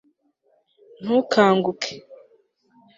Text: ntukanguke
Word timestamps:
ntukanguke 1.03 1.91